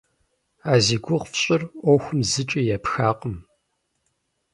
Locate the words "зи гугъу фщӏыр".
0.85-1.61